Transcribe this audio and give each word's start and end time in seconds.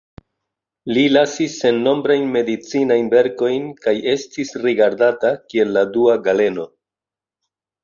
Li 0.97 1.01
lasis 1.11 1.57
sennombrajn 1.63 2.25
medicinajn 2.37 3.11
verkojn 3.13 3.69
kaj 3.85 3.95
estis 4.15 4.57
rigardata 4.65 5.33
kiel 5.53 5.77
la 5.79 5.87
dua 5.99 6.19
Galeno. 6.31 6.69